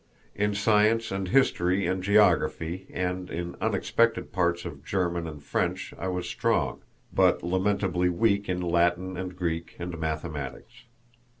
[0.33, 6.07] In science and history and geography and in unexpected parts of German and French I
[6.07, 6.81] was strong,
[7.13, 10.85] but lamentably weak in Latin and Greek and mathematics.